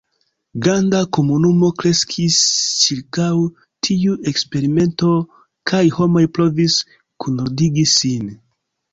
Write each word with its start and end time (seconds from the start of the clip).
Granda 0.67 0.99
komunumo 1.17 1.67
kreskis 1.81 2.37
ĉirkaŭ 2.85 3.27
tiu 3.87 4.15
eksperimento, 4.31 5.09
kaj 5.73 5.83
homoj 5.99 6.23
provis 6.39 6.79
kunordigi 7.25 7.85
sin. 7.93 8.33